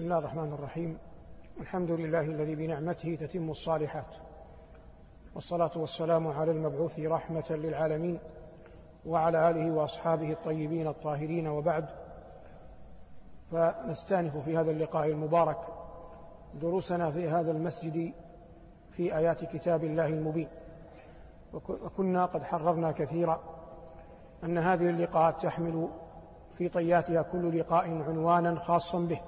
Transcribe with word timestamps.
بسم 0.00 0.08
الله 0.08 0.18
الرحمن 0.18 0.52
الرحيم. 0.52 0.98
الحمد 1.60 1.90
لله 1.90 2.20
الذي 2.20 2.54
بنعمته 2.54 3.14
تتم 3.20 3.50
الصالحات. 3.50 4.16
والصلاة 5.34 5.70
والسلام 5.76 6.28
على 6.28 6.50
المبعوث 6.50 7.00
رحمة 7.00 7.44
للعالمين 7.50 8.18
وعلى 9.06 9.50
آله 9.50 9.70
وأصحابه 9.70 10.32
الطيبين 10.32 10.86
الطاهرين 10.86 11.48
وبعد. 11.48 11.88
فنستأنف 13.50 14.36
في 14.36 14.56
هذا 14.56 14.70
اللقاء 14.70 15.06
المبارك 15.06 15.58
دروسنا 16.54 17.10
في 17.10 17.28
هذا 17.28 17.50
المسجد 17.50 18.12
في 18.90 19.16
آيات 19.16 19.44
كتاب 19.44 19.84
الله 19.84 20.06
المبين. 20.06 20.48
وكنا 21.52 22.26
قد 22.26 22.42
حررنا 22.42 22.92
كثيرا 22.92 23.40
أن 24.44 24.58
هذه 24.58 24.90
اللقاءات 24.90 25.42
تحمل 25.42 25.88
في 26.50 26.68
طياتها 26.68 27.22
كل 27.22 27.58
لقاء 27.58 27.84
عنوانا 27.84 28.54
خاصا 28.54 28.98
به. 28.98 29.20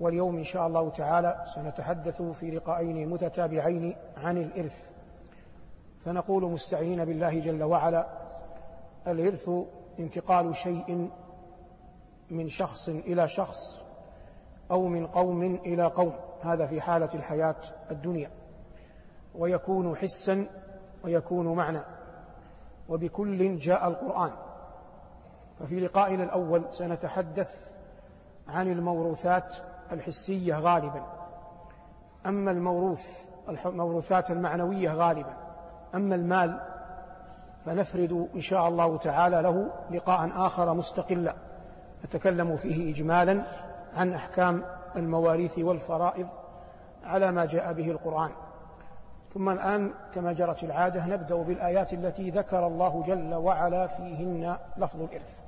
واليوم 0.00 0.36
إن 0.36 0.44
شاء 0.44 0.66
الله 0.66 0.90
تعالى 0.90 1.44
سنتحدث 1.54 2.22
في 2.22 2.50
لقاءين 2.50 3.08
متتابعين 3.08 3.96
عن 4.16 4.38
الإرث. 4.38 4.90
فنقول 5.98 6.42
مستعينين 6.42 7.04
بالله 7.04 7.40
جل 7.40 7.62
وعلا 7.62 8.06
الإرث 9.06 9.50
انتقال 9.98 10.56
شيء 10.56 11.10
من 12.30 12.48
شخص 12.48 12.88
إلى 12.88 13.28
شخص 13.28 13.80
أو 14.70 14.88
من 14.88 15.06
قوم 15.06 15.42
إلى 15.42 15.84
قوم. 15.84 16.12
هذا 16.42 16.66
في 16.66 16.80
حالة 16.80 17.10
الحياة 17.14 17.56
الدنيا. 17.90 18.30
ويكون 19.34 19.96
حسا 19.96 20.46
ويكون 21.04 21.56
معنى. 21.56 21.80
وبكل 22.88 23.56
جاء 23.56 23.88
القرآن. 23.88 24.30
ففي 25.58 25.80
لقائنا 25.80 26.24
الأول 26.24 26.64
سنتحدث 26.70 27.72
عن 28.48 28.68
الموروثات 28.68 29.56
الحسية 29.92 30.54
غالبا. 30.54 31.02
أما 32.26 32.50
الموروث 32.50 33.28
الموروثات 33.66 34.30
المعنوية 34.30 34.90
غالبا. 34.90 35.36
أما 35.94 36.14
المال 36.14 36.60
فنفرد 37.60 38.28
إن 38.34 38.40
شاء 38.40 38.68
الله 38.68 38.96
تعالى 38.96 39.42
له 39.42 39.70
لقاء 39.90 40.30
آخر 40.46 40.74
مستقلا. 40.74 41.34
نتكلم 42.04 42.56
فيه 42.56 42.92
إجمالا 42.92 43.42
عن 43.94 44.12
أحكام 44.12 44.64
المواريث 44.96 45.58
والفرائض 45.58 46.28
على 47.04 47.32
ما 47.32 47.44
جاء 47.44 47.72
به 47.72 47.90
القرآن. 47.90 48.30
ثم 49.34 49.48
الآن 49.48 49.92
كما 50.14 50.32
جرت 50.32 50.64
العادة 50.64 51.06
نبدأ 51.06 51.36
بالآيات 51.36 51.92
التي 51.92 52.30
ذكر 52.30 52.66
الله 52.66 53.02
جل 53.06 53.34
وعلا 53.34 53.86
فيهن 53.86 54.56
لفظ 54.76 55.02
الإرث. 55.02 55.40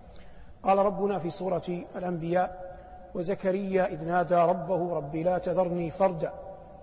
قال 0.62 0.78
ربنا 0.78 1.18
في 1.18 1.30
سورة 1.30 1.62
الأنبياء 1.96 2.67
وزكريا 3.14 3.86
إذ 3.86 4.04
نادى 4.04 4.34
ربه 4.34 4.94
رب 4.94 5.16
لا 5.16 5.38
تذرني 5.38 5.90
فردا 5.90 6.32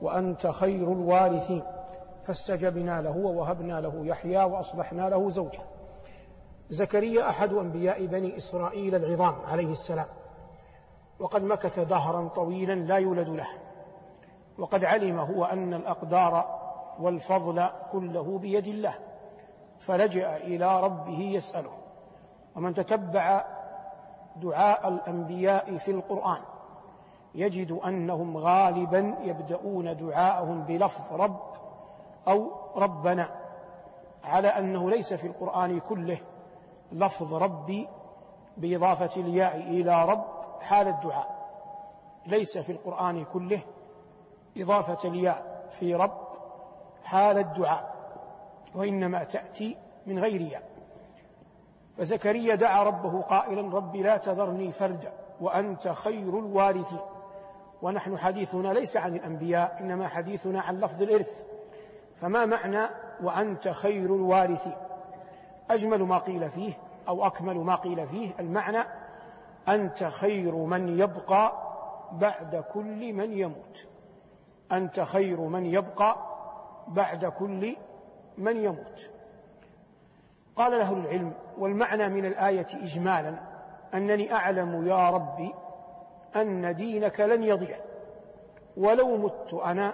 وأنت 0.02 0.48
خير 0.48 0.92
الوارثين 0.92 1.64
فاستجبنا 2.23 3.02
له 3.02 3.17
ووهبنا 3.17 3.82
له 3.82 4.06
يحيى 4.06 4.44
وأصلحنا 4.44 5.09
له 5.09 5.30
زوجا. 5.30 5.64
زكريا 6.70 7.30
أحد 7.30 7.54
أنبياء 7.54 8.06
بني 8.06 8.38
إسرائيل 8.38 8.95
العظام 8.95 9.36
عليه 9.45 9.72
السلام. 9.72 10.08
وقد 11.20 11.44
مكث 11.44 11.80
دهرا 11.80 12.28
طويلا 12.28 12.73
لا 12.73 12.95
يولد 12.95 13.30
له. 13.30 13.48
وقد 14.58 14.86
علم 14.86 15.20
هو 15.20 15.45
أن 15.45 15.73
الأقدار 15.73 16.45
والفضل 17.00 17.70
كله 17.92 18.38
بيد 18.38 18.67
الله 18.67 18.95
فلجأ 19.80 20.38
إلى 20.38 20.82
ربه 20.82 21.20
يسأله 21.20 21.72
ومن 22.56 22.73
تتبع 22.73 23.45
دعاء 24.36 24.88
الأنبياء 24.88 25.78
في 25.78 25.91
القرآن. 25.91 26.41
يجد 27.36 27.72
أنهم 27.72 28.38
غالبا 28.38 29.16
يبدأون 29.22 29.97
دعاءهم 29.97 30.64
بلفظ 30.64 31.14
رب 31.14 31.39
أو 32.27 32.52
ربنا 32.75 33.30
على 34.23 34.47
أنه 34.47 34.89
ليس 34.89 35.14
في 35.14 35.27
القرآن 35.27 35.80
كله 35.80 36.17
لفظ 36.92 37.33
ربي 37.33 37.87
بإضافة 38.58 39.21
الياء 39.21 39.58
إلى 39.58 40.05
رب 40.05 40.26
حال 40.61 40.87
الدعاء. 40.87 41.36
ليس 42.26 42.58
في 42.58 42.71
القرآن 42.71 43.26
كله 43.26 43.61
إضافة 44.58 45.10
الياء 45.10 45.65
في 45.70 45.95
رب 45.95 46.27
حال 47.04 47.37
الدعاء 47.37 47.95
وإنما 48.76 49.23
تأتي 49.23 49.77
من 50.05 50.20
غير 50.20 50.42
ياء. 50.42 50.74
فزكريا 51.98 52.56
دعا 52.56 52.83
ربه 52.83 53.22
قائلا 53.22 53.76
رب 53.76 53.95
لا 53.95 54.17
تذرني 54.17 54.72
فردا 54.72 55.14
وأنت 55.42 55.88
خير 55.88 56.39
الوارثين. 56.39 57.00
ونحن 57.82 58.17
حديثنا 58.17 58.73
ليس 58.73 58.98
عن 58.98 59.16
الأنبياء 59.16 59.78
إنما 59.80 60.08
حديثنا 60.08 60.61
عن 60.61 60.80
لفظ 60.80 61.02
الإرث. 61.02 61.44
فما 62.16 62.45
معنى 62.45 62.89
وأنت 63.23 63.67
خير 63.67 64.16
الوارثين 64.16 64.76
أجمل 65.70 66.04
ما 66.04 66.17
قيل 66.17 66.50
فيه 66.50 66.73
أو 67.08 67.28
أكمل 67.28 67.58
ما 67.58 67.76
قيل 67.76 68.08
فيه 68.08 68.32
المعنى 68.39 68.84
أنت 69.67 70.04
خير 70.04 70.55
من 70.55 71.00
يبقى 71.00 71.54
بعد 72.11 72.55
كل 72.73 73.14
من 73.14 73.34
يموت 73.38 73.88
أنت 74.72 75.00
خير 75.00 75.42
من 75.42 75.66
يبقى 75.66 76.16
بعد 76.88 77.26
كل 77.26 77.76
من 78.38 78.58
يموت 78.58 79.10
قال 80.55 80.71
له 80.71 80.93
العلم 80.93 81.33
والمعنى 81.58 82.10
من 82.10 82.26
الآية 82.26 82.67
إجمالا 82.73 83.36
أنني 83.93 84.33
أعلم 84.33 84.88
يا 84.88 85.10
ربي 85.10 85.54
أن 86.36 86.76
دينك 86.76 87.20
لن 87.20 87.43
يضيع 87.43 87.77
ولو 88.77 89.17
مت 89.17 89.54
أنا 89.54 89.93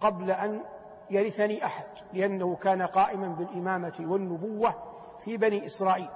قبل 0.00 0.30
أن 0.30 0.60
يرثني 1.10 1.64
أحد 1.64 1.84
لأنه 2.12 2.56
كان 2.56 2.82
قائما 2.82 3.28
بالإمامة 3.28 3.94
والنبوة 4.00 4.74
في 5.18 5.36
بني 5.36 5.66
إسرائيل. 5.66 6.08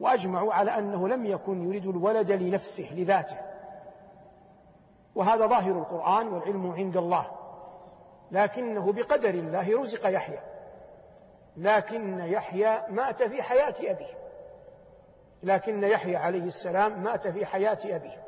وأجمعوا 0.00 0.52
على 0.52 0.78
أنه 0.78 1.08
لم 1.08 1.26
يكن 1.26 1.62
يريد 1.62 1.86
الولد 1.86 2.32
لنفسه 2.32 2.94
لذاته. 2.94 3.36
وهذا 5.14 5.46
ظاهر 5.46 5.78
القرآن 5.78 6.28
والعلم 6.28 6.72
عند 6.72 6.96
الله 6.96 7.26
لكنه 8.30 8.92
بقدر 8.92 9.30
الله 9.30 9.80
رزق 9.80 10.10
يحيى. 10.10 10.38
لكن 11.56 12.18
يحيى 12.18 12.82
مات 12.88 13.22
في 13.22 13.42
حياة 13.42 13.74
أبيه. 13.80 14.14
لكن 15.42 15.82
يحيى 15.82 16.16
عليه 16.16 16.42
السلام 16.42 17.02
مات 17.02 17.28
في 17.28 17.46
حياة 17.46 17.78
أبيه. 17.84 18.22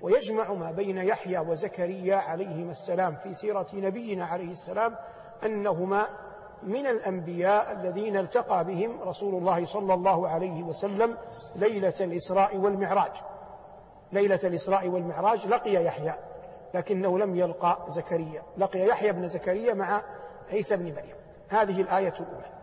ويجمع 0.00 0.52
ما 0.52 0.70
بين 0.70 0.98
يحيى 0.98 1.38
وزكريا 1.38 2.16
عليهما 2.16 2.70
السلام 2.70 3.14
في 3.14 3.34
سيرة 3.34 3.66
نبينا 3.74 4.26
عليه 4.26 4.50
السلام 4.50 4.96
أنهما 5.44 6.06
من 6.62 6.86
الأنبياء 6.86 7.72
الذين 7.72 8.16
التقى 8.16 8.64
بهم 8.64 9.02
رسول 9.02 9.34
الله 9.34 9.64
صلى 9.64 9.94
الله 9.94 10.28
عليه 10.28 10.62
وسلم 10.62 11.16
ليلة 11.56 11.94
الإسراء 12.00 12.56
والمعراج. 12.56 13.12
ليلة 14.12 14.40
الإسراء 14.44 14.88
والمعراج 14.88 15.46
لقي 15.46 15.84
يحيى 15.84 16.14
لكنه 16.74 17.18
لم 17.18 17.36
يلقى 17.36 17.84
زكريا. 17.88 18.42
لقي 18.56 18.80
يحيى 18.86 19.12
بن 19.12 19.28
زكريا 19.28 19.74
مع 19.74 20.02
عيسى 20.50 20.76
بن 20.76 20.92
مريم. 20.92 21.16
هذه 21.48 21.80
الآية 21.80 22.14
الأولى. 22.20 22.53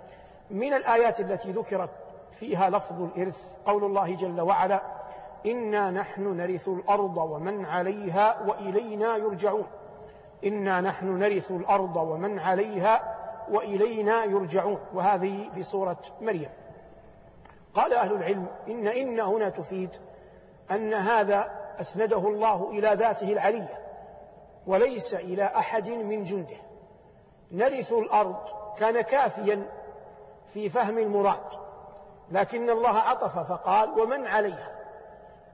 من 0.52 0.74
الآيات 0.74 1.20
التي 1.20 1.52
ذكرت 1.52 1.90
فيها 2.32 2.70
لفظ 2.70 3.02
الإرث 3.02 3.58
قول 3.66 3.84
الله 3.84 4.16
جل 4.16 4.42
وعلا 4.42 4.82
إنا 5.46 5.92
نحن 5.92 6.38
نرث 6.38 6.70
الأرض 6.70 7.18
ومن 7.18 7.66
عليها 7.66 8.42
وإلينا 8.48 9.16
يرجعون. 9.16 9.66
إنا 10.46 10.82
نحن 10.82 11.20
نرث 11.20 11.52
الأرض 11.52 11.96
ومن 11.96 12.40
عليها 12.40 13.18
وإلينا 13.52 14.24
يرجعون. 14.24 14.80
وهذه 14.94 15.50
في 15.54 15.64
سورة 15.64 15.98
مريم. 16.22 16.50
قال 17.74 17.94
أهل 17.94 18.14
العلم 18.14 18.48
إن 18.68 18.88
إن 18.88 19.20
هنا 19.20 19.50
تفيد 19.50 19.90
أن 20.72 20.94
هذا 20.94 21.52
أسنده 21.82 22.28
الله 22.28 22.70
إلى 22.70 22.94
ذاته 22.94 23.34
العلية 23.34 23.80
وليس 24.68 25.14
إلى 25.14 25.44
أحد 25.44 25.90
من 25.90 26.24
جنده. 26.24 26.58
نرث 27.52 27.94
الأرض 27.94 28.36
كان 28.78 29.02
كافيا 29.02 29.66
في 30.48 30.70
فهم 30.70 30.98
المراد 30.98 31.62
لكن 32.32 32.70
الله 32.70 32.98
عطف 32.98 33.40
فقال 33.40 33.90
ومن 34.00 34.28
عليها 34.28 34.76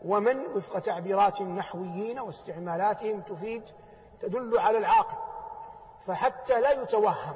ومن 0.05 0.45
وفق 0.55 0.79
تعبيرات 0.79 1.41
النحويين 1.41 2.19
واستعمالاتهم 2.19 3.21
تفيد 3.21 3.63
تدل 4.21 4.59
على 4.59 4.77
العاقل 4.77 5.17
فحتى 6.01 6.61
لا 6.61 6.71
يتوهم 6.71 7.35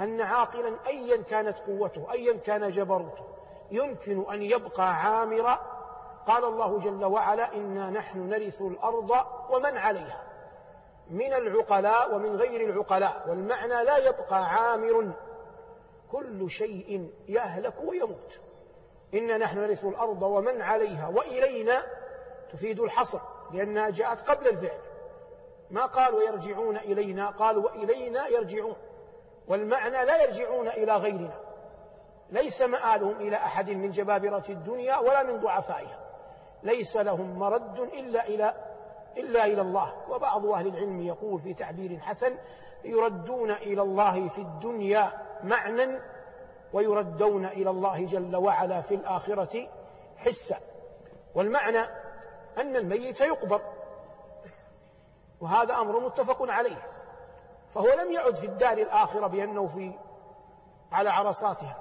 أن 0.00 0.20
عاقلا 0.20 0.76
أيا 0.86 1.16
كانت 1.22 1.58
قوته 1.58 2.12
أيا 2.12 2.36
كان 2.36 2.68
جبروته 2.68 3.24
يمكن 3.70 4.32
أن 4.32 4.42
يبقى 4.42 4.94
عامرا. 4.94 5.58
قال 6.26 6.44
الله 6.44 6.78
جل 6.78 7.04
وعلا 7.04 7.54
إنا 7.54 7.90
نحن 7.90 8.28
نرث 8.28 8.62
الأرض 8.62 9.10
ومن 9.50 9.76
عليها 9.76 10.22
من 11.10 11.32
العقلاء 11.32 12.14
ومن 12.14 12.36
غير 12.36 12.70
العقلاء 12.70 13.24
والمعنى 13.28 13.84
لا 13.84 13.96
يبقى 13.96 14.44
عامر 14.44 15.12
كل 16.12 16.50
شيء 16.50 17.10
يهلك 17.28 17.74
ويموت. 17.84 18.40
إنا 19.14 19.38
نحن 19.38 19.58
نرث 19.58 19.84
الأرض 19.84 20.22
ومن 20.22 20.62
عليها 20.62 21.08
وإلينا 21.08 21.82
تفيد 22.52 22.80
الحصر 22.80 23.20
لأنها 23.52 23.90
جاءت 23.90 24.30
قبل 24.30 24.48
الفعل. 24.48 24.78
ما 25.70 25.86
قال 25.86 26.14
ويرجعون 26.14 26.76
إلينا؟ 26.76 27.30
قال 27.30 27.58
وإلينا 27.58 28.26
يرجعون. 28.26 28.76
والمعنى 29.48 30.04
لا 30.04 30.22
يرجعون 30.22 30.68
إلى 30.68 30.96
غيرنا. 30.96 31.40
ليس 32.30 32.62
مآلهم 32.62 33.16
إلى 33.16 33.36
أحد 33.36 33.70
من 33.70 33.90
جبابرة 33.90 34.44
الدنيا 34.48 34.98
ولا 34.98 35.22
من 35.22 35.40
ضعفائها. 35.40 35.98
ليس 36.62 36.96
لهم 36.96 37.38
مرد 37.38 37.78
إلا 37.78 38.26
إلى 38.26 38.54
إلا 39.16 39.46
إلى 39.46 39.60
الله. 39.60 39.92
وبعض 40.10 40.46
أهل 40.46 40.66
العلم 40.66 41.00
يقول 41.00 41.40
في 41.40 41.54
تعبير 41.54 41.98
حسن 41.98 42.36
يردون 42.84 43.50
إلى 43.50 43.82
الله 43.82 44.28
في 44.28 44.38
الدنيا 44.38 45.29
معنى 45.44 46.00
ويردون 46.72 47.46
إلى 47.46 47.70
الله 47.70 48.06
جل 48.06 48.36
وعلا 48.36 48.80
في 48.80 48.94
الآخرة 48.94 49.68
حسا. 50.16 50.58
والمعنى 51.34 51.80
أن 52.58 52.76
الميت 52.76 53.20
يقبر 53.20 53.60
وهذا 55.40 55.74
أمر 55.74 56.00
متفق 56.00 56.50
عليه 56.50 56.86
فهو 57.74 57.86
لم 57.86 58.12
يعد 58.12 58.36
في 58.36 58.46
الدار 58.46 58.78
الآخرة 58.78 59.26
بأنه 59.26 59.66
في 59.66 59.92
على 60.92 61.10
عرصاتها 61.10 61.76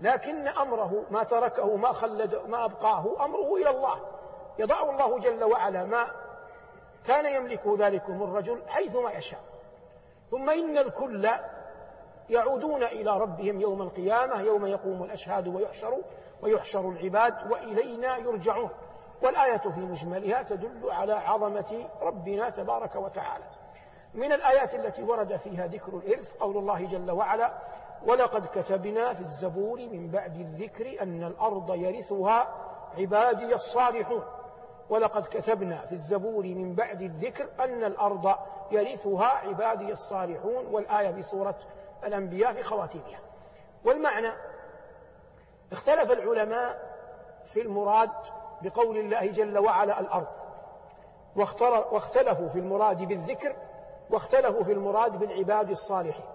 لكن 0.00 0.48
أمره 0.48 1.04
ما 1.10 1.22
تركه 1.22 1.76
ما 1.76 1.92
خلد 1.92 2.34
ما 2.34 2.64
أبقاه 2.64 3.24
أمره 3.24 3.54
إلى 3.56 3.70
الله. 3.70 4.00
يضع 4.58 4.90
الله 4.90 5.18
جل 5.18 5.44
وعلا 5.44 5.84
ما 5.84 6.06
كان 7.06 7.34
يملك 7.34 7.66
ذلكم 7.66 8.22
الرجل 8.22 8.62
حيث 8.68 8.96
ما 8.96 9.10
يشاء. 9.10 9.40
ثم 10.30 10.50
إن 10.50 10.78
الكل 10.78 11.30
يعودون 12.30 12.82
إلى 12.82 13.18
ربهم 13.18 13.60
يوم 13.60 13.82
القيامة 13.82 14.40
يوم 14.40 14.66
يقوم 14.66 15.02
الأشهاد 15.02 15.48
ويحشر 15.48 15.98
ويحشر 16.42 16.88
العباد 16.88 17.52
وإلينا 17.52 18.16
يرجعون. 18.16 18.70
والآية 19.22 19.70
في 19.70 19.80
مجملها 19.80 20.42
تدل 20.42 20.90
على 20.90 21.12
عظمة 21.12 21.88
ربنا 22.02 22.50
تبارك 22.50 22.96
وتعالى. 22.96 23.44
من 24.14 24.32
الآيات 24.32 24.74
التي 24.74 25.02
ورد 25.02 25.36
فيها 25.36 25.66
ذكر 25.66 25.96
الإرث 25.96 26.36
قول 26.36 26.56
الله 26.56 26.86
جل 26.86 27.10
وعلا 27.10 27.52
ولقد 28.06 28.46
كتبنا 28.46 29.14
في 29.14 29.20
الزبور 29.20 29.78
من 29.78 30.10
بعد 30.10 30.36
الذكر 30.36 31.02
أن 31.02 31.24
الأرض 31.24 31.74
يرثها 31.74 32.48
عبادي 32.98 33.54
الصالحون. 33.54 34.22
ولقد 34.90 35.26
كتبنا 35.26 35.80
في 35.86 35.92
الزبور 35.92 36.44
من 36.44 36.74
بعد 36.74 37.02
الذكر 37.02 37.48
أن 37.60 37.84
الأرض 37.84 38.36
يرثها 38.70 39.26
عبادي 39.26 39.92
الصالحون. 39.92 40.66
والآية 40.66 41.12
في 41.12 41.22
سورة 41.22 41.56
الأنبياء 42.04 42.52
في 42.52 42.62
خواتيمها. 42.62 43.20
والمعنى 43.84 44.32
اختلف 45.72 46.12
العلماء 46.12 46.92
في 47.44 47.60
المراد 47.60 48.10
بقول 48.62 48.96
الله 48.96 49.26
جل 49.26 49.58
وعلا 49.58 50.00
الأرض. 50.00 50.34
واختلفوا 51.92 52.48
في 52.48 52.58
المراد 52.58 53.02
بالذكر 53.02 53.56
واختلفوا 54.10 54.62
في 54.62 54.72
المراد 54.72 55.18
بالعباد 55.18 55.70
الصالحين. 55.70 56.26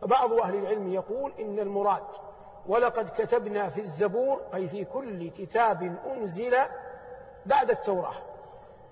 فبعض 0.00 0.32
أهل 0.32 0.54
العلم 0.54 0.92
يقول 0.92 1.32
إن 1.38 1.58
المراد 1.58 2.04
ولقد 2.66 3.08
كتبنا 3.08 3.68
في 3.68 3.78
الزبور 3.78 4.42
أي 4.54 4.68
في 4.68 4.84
كل 4.84 5.30
كتاب 5.30 5.96
أنزل 6.06 6.56
بعد 7.46 7.70
التوراة. 7.70 8.16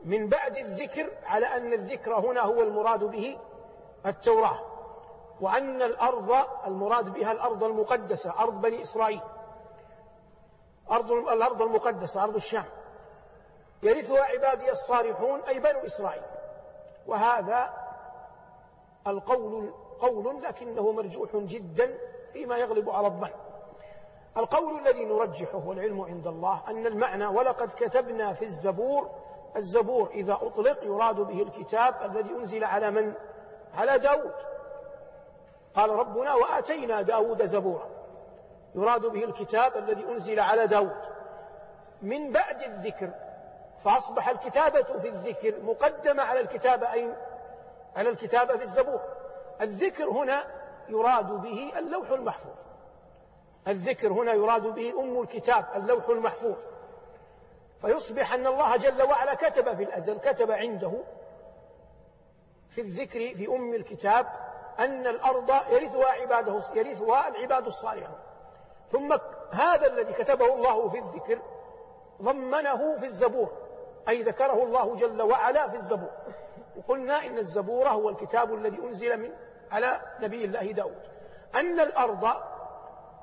من 0.04 0.28
بعد 0.28 0.56
الذكر 0.56 1.10
على 1.24 1.46
أن 1.46 1.72
الذكر 1.72 2.14
هنا 2.14 2.40
هو 2.40 2.62
المراد 2.62 3.04
به 3.04 3.38
التوراة. 4.06 4.73
وأن 5.40 5.82
الأرض 5.82 6.32
المراد 6.66 7.14
بها 7.14 7.32
الأرض 7.32 7.64
المقدسة 7.64 8.34
أرض 8.38 8.60
بني 8.60 8.82
إسرائيل. 8.82 9.20
أرض 10.90 11.10
الأرض 11.10 11.62
المقدسة 11.62 12.24
أرض 12.24 12.34
الشام. 12.34 12.64
يرثها 13.82 14.22
عبادي 14.22 14.72
الصالحون 14.72 15.40
أي 15.40 15.60
بنو 15.60 15.86
إسرائيل. 15.86 16.22
وهذا 17.06 17.70
القول 19.06 19.72
قول 20.00 20.42
لكنه 20.42 20.92
مرجوح 20.92 21.36
جدا 21.36 21.98
فيما 22.32 22.56
يغلب 22.56 22.90
على 22.90 23.06
الظن. 23.06 23.30
القول 24.36 24.78
الذي 24.78 25.04
نرجحه 25.04 25.66
والعلم 25.66 26.00
عند 26.00 26.26
الله 26.26 26.62
أن 26.68 26.86
المعنى 26.86 27.26
ولقد 27.26 27.68
كتبنا 27.68 28.32
في 28.32 28.44
الزبور 28.44 29.10
الزبور 29.56 30.10
إذا 30.10 30.38
أطلق 30.42 30.84
يراد 30.84 31.16
به 31.16 31.42
الكتاب 31.42 31.94
الذي 32.02 32.30
أنزل 32.30 32.64
على 32.64 32.90
من؟ 32.90 33.14
على 33.74 33.98
داود. 33.98 34.34
قال 35.74 35.90
ربنا 35.90 36.34
وآتينا 36.34 37.02
داود 37.02 37.46
زبورا. 37.46 37.88
يراد 38.74 39.06
به 39.06 39.24
الكتاب 39.24 39.76
الذي 39.76 40.04
أنزل 40.04 40.40
على 40.40 40.66
داود. 40.66 40.96
من 42.02 42.32
بعد 42.32 42.62
الذكر 42.62 43.10
فأصبح 43.78 44.28
الكتابة 44.28 44.98
في 44.98 45.08
الذكر 45.08 45.62
مقدمة 45.62 46.22
على 46.22 46.40
الكتابة 46.40 46.92
أين؟ 46.92 47.14
على 47.96 48.08
الكتابة 48.08 48.56
في 48.56 48.62
الزبور. 48.62 49.00
الذكر 49.60 50.04
هنا 50.04 50.44
يراد 50.88 51.26
به 51.26 51.72
اللوح 51.78 52.10
المحفوظ. 52.10 52.60
الذكر 53.68 54.12
هنا 54.12 54.32
يراد 54.32 54.62
به 54.62 55.00
أم 55.00 55.20
الكتاب 55.20 55.66
اللوح 55.74 56.08
المحفوظ. 56.08 56.58
فيصبح 57.78 58.32
أن 58.32 58.46
الله 58.46 58.76
جل 58.76 59.02
وعلا 59.02 59.34
كتب 59.34 59.76
في 59.76 59.82
الأزل 59.82 60.18
كتب 60.18 60.50
عنده 60.50 60.92
في 62.70 62.80
الذكر 62.80 63.34
في 63.34 63.48
أم 63.48 63.74
الكتاب 63.74 64.26
أن 64.78 65.06
الأرض 65.06 65.50
يرثها 65.70 66.06
عباده 66.06 66.60
يرثها 66.74 67.28
العباد 67.28 67.66
الصالحون. 67.66 68.18
ثم 68.88 69.16
هذا 69.50 69.86
الذي 69.86 70.12
كتبه 70.12 70.54
الله 70.54 70.88
في 70.88 70.98
الذكر 70.98 71.38
ضمنه 72.22 72.96
في 72.96 73.06
الزبور. 73.06 73.52
أي 74.08 74.22
ذكره 74.22 74.62
الله 74.62 74.96
جل 74.96 75.22
وعلا 75.22 75.68
في 75.68 75.76
الزبور. 75.76 76.10
وقلنا 76.76 77.26
إن 77.26 77.38
الزبور 77.38 77.88
هو 77.88 78.08
الكتاب 78.08 78.54
الذي 78.54 78.78
أنزل 78.78 79.16
من 79.20 79.32
على 79.70 80.00
نبي 80.20 80.44
الله 80.44 80.72
داود. 80.72 81.02
أن 81.54 81.80
الأرض 81.80 82.24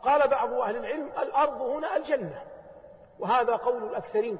قال 0.04 0.27
بعض 0.30 0.54
أهل 0.54 0.75
العلم 0.75 1.12
الأرض 1.21 1.62
هنا 1.62 1.95
الجنة. 1.95 2.44
وهذا 3.19 3.56
قول 3.56 3.83
الأكثرين 3.83 4.39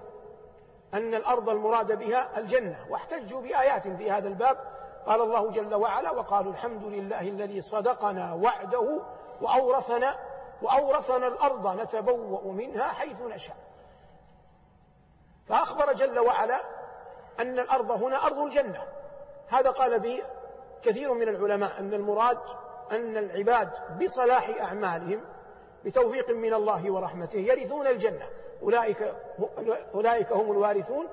أن 0.94 1.14
الأرض 1.14 1.50
المراد 1.50 1.98
بها 1.98 2.38
الجنة. 2.38 2.86
واحتجوا 2.90 3.42
بآيات 3.42 3.88
في 3.88 4.12
هذا 4.12 4.28
الباب 4.28 4.58
قال 5.06 5.22
الله 5.22 5.52
جل 5.52 5.76
وعلا 5.76 6.12
وقالوا 6.12 6.52
الحمد 6.52 6.84
لله 6.84 7.22
الذي 7.22 7.62
صدقنا 7.62 8.34
وعده 8.34 9.02
وأورثنا 9.42 10.16
وأورثنا 10.62 11.28
الأرض 11.28 11.68
نتبوأ 11.82 12.52
منها 12.52 12.88
حيث 12.88 13.22
نشاء. 13.22 13.56
فأخبر 15.48 15.94
جل 15.94 16.20
وعلا 16.20 16.62
أن 17.40 17.60
الأرض 17.60 17.92
هنا 17.92 18.26
أرض 18.26 18.38
الجنة. 18.38 18.84
هذا 19.48 19.70
قال 19.70 20.00
به 20.00 20.24
كثير 20.84 21.14
من 21.14 21.30
العلماء 21.30 21.80
أن 21.80 21.94
المراد 21.94 22.40
أن 22.92 23.18
العباد 23.18 23.70
بصلاح 24.04 24.50
أعمالهم 24.62 25.22
بتوفيق 25.86 26.30
من 26.30 26.54
الله 26.54 26.92
ورحمته 26.92 27.40
يرثون 27.40 27.88
الجنة. 27.88 28.30
أولئك 28.64 29.16
أولئك 29.94 30.32
هم 30.32 30.52
الوارثون. 30.52 31.08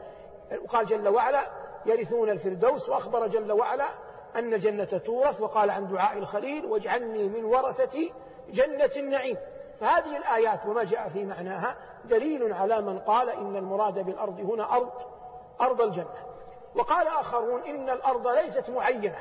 وقال 0.64 0.87
جل 0.87 1.09
وعلا 1.09 1.40
يرثون 1.87 2.30
الفردوس 2.30 2.88
وأخبر 2.88 3.26
جل 3.26 3.52
وعلا 3.52 3.88
أن 4.37 4.54
الجنة 4.54 4.85
تورث 4.85 5.40
وقال 5.40 5.70
عن 5.70 5.88
دعاء 5.88 6.18
الخليل 6.18 6.66
واجعلني 6.66 7.28
من 7.28 7.44
ورثة 7.44 8.11
جنة 8.49 8.90
النعيم. 8.97 9.37
فهذه 9.80 10.16
الآيات 10.16 10.66
وما 10.66 10.85
جاء 10.85 11.08
في 11.08 11.25
معناها 11.25 11.76
دليل 12.04 12.52
على 12.52 12.80
من 12.80 12.99
قال 12.99 13.30
إن 13.30 13.56
المراد 13.56 13.99
بالأرض 13.99 14.40
هنا 14.40 14.73
أرض 14.73 14.92
أرض 15.61 15.80
الجنة. 15.80 16.26
وقال 16.75 17.06
آخرون 17.06 17.62
إن 17.62 17.90
الأرض 17.90 18.28
ليست 18.28 18.70
معينة 18.70 19.18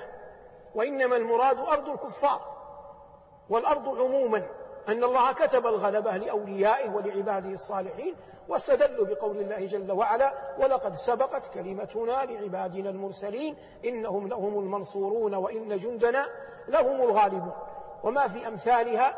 وإنما 0.75 1.15
المراد 1.15 1.59
أرض 1.59 1.89
الكفار. 1.89 2.41
والأرض 3.49 3.87
عموما 3.89 4.43
أن 4.87 5.03
الله 5.03 5.31
كتب 5.33 5.67
الغلبة 5.67 6.17
لأوليائه 6.17 6.89
ولعباده 6.89 7.49
الصالحين 7.49 8.15
واستدلوا 8.49 9.05
بقول 9.05 9.37
الله 9.37 9.65
جل 9.65 9.91
وعلا 9.91 10.33
ولقد 10.59 10.95
سبقت 10.95 11.53
كلمتنا 11.53 12.11
لعبادنا 12.11 12.89
المرسلين 12.89 13.55
إنهم 13.85 14.27
لهم 14.27 14.59
المنصورون 14.59 15.35
وإن 15.35 15.77
جندنا 15.77 16.27
لهم 16.67 17.01
الغالبون. 17.01 17.53
وما 18.03 18.27
في 18.27 18.47
أمثالها 18.47 19.15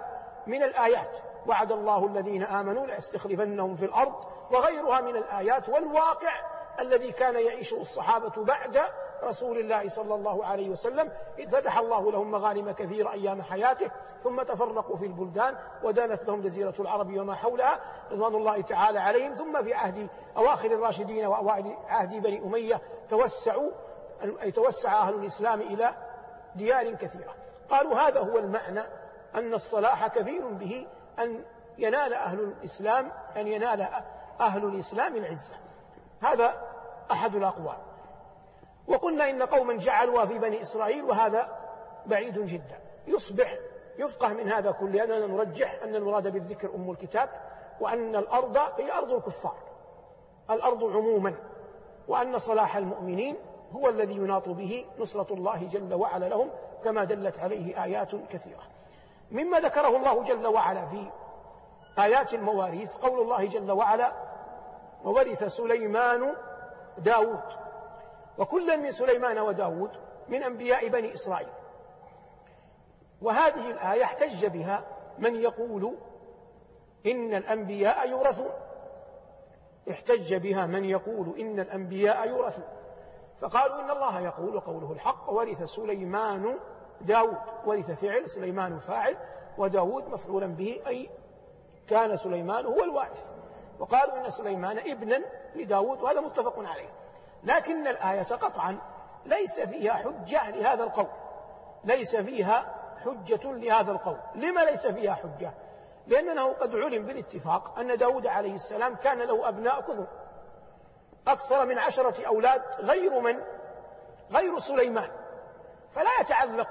من 0.47 0.63
الآيات. 0.63 1.09
وعد 1.47 1.71
الله 1.71 2.05
الذين 2.05 2.43
آمنوا 2.43 2.85
ليستخلفنهم 2.85 3.75
في 3.75 3.85
الأرض 3.85 4.13
وغيرها 4.51 5.01
من 5.01 5.15
الآيات 5.15 5.69
والواقع 5.69 6.58
الذي 6.81 7.11
كان 7.11 7.35
يعيشه 7.35 7.81
الصحابة 7.81 8.43
بعد 8.43 8.79
رسول 9.23 9.57
الله 9.57 9.89
صلى 9.89 10.15
الله 10.15 10.45
عليه 10.45 10.69
وسلم. 10.69 11.11
إذ 11.39 11.49
فتح 11.49 11.77
الله 11.77 12.11
لهم 12.11 12.31
مغانم 12.31 12.71
كثيرة 12.71 13.11
أيام 13.11 13.41
حياته 13.41 13.91
ثم 14.23 14.41
تفرقوا 14.41 14.95
في 14.95 15.05
البلدان 15.05 15.55
ودانت 15.83 16.23
لهم 16.23 16.41
جزيرة 16.41 16.73
العرب 16.79 17.17
وما 17.17 17.35
حولها 17.35 17.79
رضوان 18.11 18.35
الله 18.35 18.61
تعالى 18.61 18.99
عليهم. 18.99 19.33
ثم 19.33 19.63
في 19.63 19.73
عهد 19.73 20.09
أواخر 20.37 20.71
الراشدين 20.71 21.25
وأوائل 21.25 21.77
عهد 21.87 22.23
بني 22.23 22.43
أمية 22.43 22.81
توسعوا 23.09 23.71
أي 24.41 24.51
توسع 24.51 24.93
أهل 25.01 25.13
الإسلام 25.13 25.61
إلى 25.61 25.95
ديار 26.55 26.93
كثيرة. 26.93 27.35
قالوا 27.69 27.95
هذا 27.95 28.19
هو 28.19 28.37
المعنى 28.37 28.83
أن 29.35 29.53
الصلاح 29.53 30.07
كثير 30.07 30.47
به 30.47 30.87
أن 31.19 31.43
ينال 31.77 32.13
أهل 32.13 32.39
الإسلام 32.39 33.11
أن 33.37 33.47
ينال 33.47 33.89
أهل 34.39 34.65
الإسلام 34.65 35.15
العزة. 35.15 35.55
هذا 36.21 36.68
أحد 37.11 37.35
الأقوال. 37.35 37.77
وقلنا 38.87 39.29
إن 39.29 39.41
قوما 39.41 39.77
جعلوها 39.77 40.25
في 40.25 40.39
بني 40.39 40.61
إسرائيل 40.61 41.03
وهذا 41.03 41.57
بعيد 42.05 42.45
جدا. 42.45 42.79
يصبح 43.07 43.57
يفقه 43.97 44.33
من 44.33 44.51
هذا 44.51 44.71
كله 44.71 45.03
أننا 45.03 45.27
نرجح 45.27 45.79
أن 45.83 45.95
المراد 45.95 46.27
بالذكر 46.27 46.75
أم 46.75 46.91
الكتاب 46.91 47.29
وأن 47.79 48.15
الأرض 48.15 48.57
هي 48.57 48.91
أرض 48.91 49.11
الكفار. 49.11 49.55
الأرض 50.49 50.83
عموما. 50.83 51.35
وأن 52.07 52.37
صلاح 52.37 52.75
المؤمنين 52.75 53.35
هو 53.71 53.89
الذي 53.89 54.15
يناط 54.15 54.49
به 54.49 54.85
نصرة 54.99 55.33
الله 55.33 55.67
جل 55.71 55.93
وعلا 55.93 56.25
لهم 56.25 56.49
كما 56.83 57.03
دلت 57.03 57.39
عليه 57.39 57.83
آيات 57.83 58.15
كثيرة. 58.15 58.63
مما 59.31 59.59
ذكره 59.59 59.97
الله 59.97 60.23
جل 60.23 60.47
وعلا 60.47 60.85
في 60.85 61.11
آيات 61.99 62.33
المواريث 62.33 62.97
قول 62.97 63.21
الله 63.21 63.45
جل 63.45 63.71
وعلا 63.71 64.13
وورث 65.05 65.43
سليمان 65.43 66.35
داود 66.99 67.43
وكلا 68.37 68.75
من 68.75 68.91
سليمان 68.91 69.39
وداود 69.39 69.91
من 70.27 70.43
أنبياء 70.43 70.87
بني 70.87 71.13
إسرائيل. 71.13 71.49
وهذه 73.21 73.71
الآية 73.71 74.03
احتج 74.03 74.45
بها 74.45 74.83
من 75.17 75.35
يقول 75.35 75.97
إن 77.05 77.33
الأنبياء 77.33 78.09
يورثون. 78.09 78.51
احتج 79.89 80.35
بها 80.35 80.65
من 80.65 80.85
يقول 80.85 81.39
إن 81.39 81.59
الأنبياء 81.59 82.27
يورثون. 82.27 82.65
فقالوا 83.37 83.79
إن 83.79 83.91
الله 83.91 84.21
يقول 84.21 84.59
قوله 84.59 84.91
الحق 84.91 85.29
ورث 85.29 85.63
سليمان 85.63 86.59
داود 87.01 87.37
ورث 87.65 87.91
فعل 87.91 88.29
سليمان 88.29 88.77
فاعل 88.77 89.17
وداود 89.57 90.07
مفعولا 90.07 90.47
به 90.47 90.81
أي 90.87 91.09
كان 91.87 92.17
سليمان 92.17 92.65
هو 92.65 92.83
الوارث. 92.83 93.31
وقالوا 93.79 94.17
إن 94.17 94.29
سليمان 94.29 94.77
ابنا 94.77 95.21
لداود 95.55 96.01
وهذا 96.01 96.21
متفق 96.21 96.59
عليه. 96.59 96.89
لكن 97.43 97.87
الآية 97.87 98.23
قطعا 98.23 98.79
ليس 99.25 99.59
فيها 99.59 99.93
حجة 99.93 100.49
لهذا 100.49 100.83
القول. 100.83 101.07
ليس 101.83 102.15
فيها 102.15 102.75
حجة 103.05 103.51
لهذا 103.51 103.91
القول. 103.91 104.17
لما 104.35 104.61
ليس 104.61 104.87
فيها 104.87 105.13
حجة؟ 105.13 105.53
لأنه 106.07 106.53
قد 106.53 106.75
علم 106.75 107.05
بالاتفاق 107.05 107.79
أن 107.79 107.97
داود 107.97 108.27
عليه 108.27 108.55
السلام 108.55 108.95
كان 108.95 109.17
له 109.17 109.49
أبناء 109.49 109.81
كثر. 109.81 110.07
أكثر 111.27 111.65
من 111.65 111.77
عشرة 111.77 112.27
أولاد 112.27 112.61
غير 112.79 113.19
من؟ 113.19 113.41
غير 114.31 114.59
سليمان. 114.59 115.09
فلا 115.91 116.09
يتعلق 116.21 116.69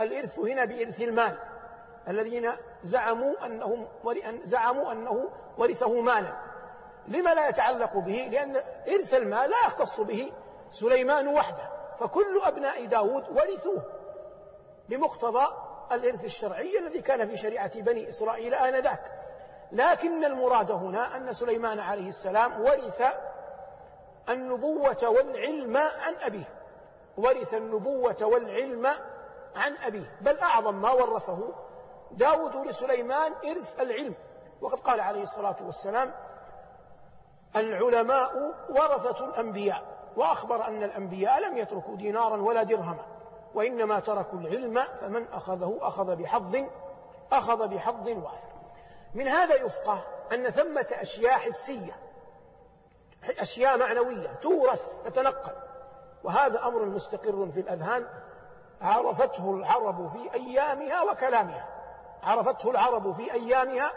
الإرث 0.00 0.38
هنا 0.38 0.64
بإرث 0.64 1.00
المال. 1.00 1.38
الذين 2.08 2.50
زعموا 2.82 3.46
أنهم 3.46 3.88
زعموا 4.44 4.92
أنه 4.92 5.30
ورثه 5.58 6.00
مالا. 6.00 6.47
لما 7.08 7.34
لا 7.34 7.48
يتعلق 7.48 7.96
به 7.96 8.28
لأن 8.32 8.56
إرث 8.88 9.14
المال 9.14 9.50
لا 9.50 9.56
يختص 9.66 10.00
به 10.00 10.32
سليمان 10.70 11.28
وحده 11.28 11.68
فكل 11.98 12.40
أبناء 12.44 12.84
داود 12.84 13.28
ورثوه 13.28 13.82
بمقتضى 14.88 15.46
الإرث 15.92 16.24
الشرعي 16.24 16.78
الذي 16.78 17.00
كان 17.00 17.26
في 17.26 17.36
شريعة 17.36 17.80
بني 17.80 18.08
إسرائيل 18.08 18.54
آنذاك. 18.54 19.00
لكن 19.72 20.24
المراد 20.24 20.70
هنا 20.70 21.16
أن 21.16 21.32
سليمان 21.32 21.80
عليه 21.80 22.08
السلام 22.08 22.60
ورث 22.60 23.02
النبوة 24.28 25.08
والعلم 25.08 25.76
عن 25.76 26.14
أبيه. 26.20 26.48
ورث 27.16 27.54
النبوة 27.54 28.16
والعلم 28.22 28.86
عن 29.56 29.76
أبيه. 29.76 30.18
بل 30.20 30.38
أعظم 30.38 30.74
ما 30.74 30.90
ورثه 30.90 31.54
داود 32.10 32.56
لسليمان 32.56 33.32
إرث 33.32 33.80
العلم. 33.80 34.14
وقد 34.60 34.80
قال 34.80 35.00
عليه 35.00 35.22
الصلاة 35.22 35.56
والسلام 35.62 36.14
العلماء 37.56 38.54
ورثة 38.68 39.24
الأنبياء 39.24 39.82
وأخبر 40.16 40.66
أن 40.66 40.82
الأنبياء 40.82 41.40
لم 41.40 41.56
يتركوا 41.56 41.96
دينارا 41.96 42.36
ولا 42.36 42.62
درهما 42.62 43.04
وإنما 43.54 44.00
تركوا 44.00 44.38
العلم 44.38 44.82
فمن 45.00 45.28
أخذه 45.32 45.78
أخذ 45.80 46.16
بحظ 46.16 46.56
أخذ 47.32 47.68
بحظ 47.68 48.08
وافر 48.08 48.48
من 49.14 49.28
هذا 49.28 49.54
يفقه 49.54 50.04
أن 50.32 50.50
ثمة 50.50 50.86
أشياء 50.92 51.32
حسية 51.32 51.96
أشياء 53.38 53.78
معنوية 53.78 54.34
تورث 54.42 55.02
تتنقل. 55.04 55.52
وهذا 56.24 56.62
أمر 56.62 56.84
مستقر 56.84 57.50
في 57.52 57.60
الأذهان. 57.60 58.06
عرفته 58.80 59.50
العرب 59.50 60.06
في 60.06 60.34
أيامها 60.34 61.02
وكلامها. 61.02 61.68
عرفته 62.22 62.70
العرب 62.70 63.12
في 63.12 63.32
أيامها 63.32 63.92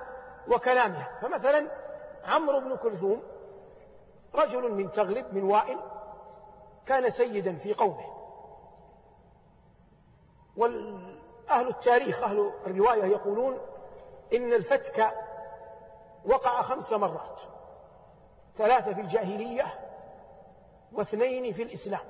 وكلامها. 0.47 1.19
فمثلا 1.21 1.67
عمرو 2.25 2.59
بن 2.59 2.75
كلثوم 2.75 3.23
رجل 4.35 4.71
من 4.71 4.91
تغلب 4.91 5.33
من 5.33 5.43
وائل 5.43 5.79
كان 6.85 7.09
سيدا 7.09 7.55
في 7.55 7.73
قومه. 7.73 8.11
والأهل 10.57 11.67
التاريخ 11.67 12.23
أهل 12.23 12.51
الرواية 12.67 13.03
يقولون 13.03 13.59
إن 14.33 14.53
الفتك 14.53 15.13
وقع 16.25 16.61
خمس 16.61 16.93
مرات 16.93 17.41
ثلاثة 18.57 18.93
في 18.93 19.01
الجاهلية 19.01 19.79
واثنين 20.91 21.51
في 21.51 21.63
الإسلام. 21.63 22.05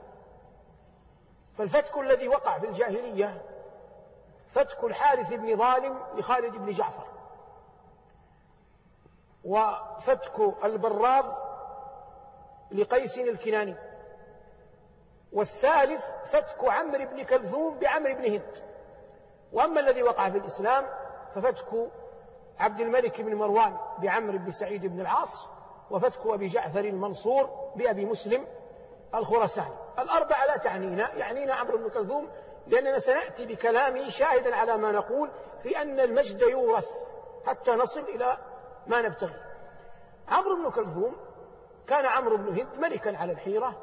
فالفتك 1.54 1.98
الذي 1.98 2.28
وقع 2.28 2.60
في 2.60 2.66
الجاهلية 2.66 3.42
فتك 4.48 4.84
الحارث 4.84 5.34
بن 5.34 5.58
ظالم 5.58 6.00
لخالد 6.16 6.56
بن 6.56 6.72
جعفر 6.72 7.08
وفتك 9.46 10.40
البراض 10.63 11.50
لقيس 12.72 13.18
الكناني. 13.18 13.75
والثالث 15.32 16.06
فتك 16.25 16.63
عمرو 16.63 17.06
بن 17.06 17.24
كلثوم 17.24 17.80
بعمرو 17.80 18.16
بن 18.16 18.25
هند. 18.25 18.72
وأما 19.54 19.80
الذي 19.80 20.04
وقع 20.04 20.30
في 20.30 20.38
الإسلام 20.38 20.86
ففتك 21.36 21.92
عبد 22.60 22.80
الملك 22.80 23.22
بن 23.22 23.36
مروان 23.36 23.78
بعمرو 24.01 24.38
بن 24.38 24.51
سعيد 24.51 24.86
بن 24.86 25.01
العاص 25.01 25.48
وفتك 25.92 26.25
أبي 26.25 26.48
جعفر 26.48 26.80
المنصور 26.80 27.50
بأبي 27.75 28.06
مسلم 28.06 28.48
الخرساني 29.16 29.75
الأربعة 30.00 30.46
لا 30.46 30.58
تعنينا 30.58 31.13
يعنينا 31.13 31.54
عمرو 31.54 31.78
بن 31.78 31.90
كلثوم 31.90 32.30
لأننا 32.68 33.00
سنأتي 33.00 33.46
بكلامي 33.46 34.10
شاهدا 34.10 34.56
على 34.56 34.78
ما 34.78 34.92
نقول 34.92 35.30
في 35.60 35.82
أن 35.82 36.00
المجد 36.00 36.42
يورث 36.42 36.90
حتى 37.46 37.72
نصل 37.72 38.01
إلى 38.01 38.38
ما 38.88 39.01
نبتغي. 39.01 39.36
عمرو 40.28 40.56
بن 40.56 40.70
كلثوم 40.70 41.16
كان 41.88 42.06
عمرو 42.06 42.38
بن 42.38 42.60
هند 42.60 42.80
ملكا 42.80 43.18
على 43.18 43.32
الحيرة. 43.32 43.76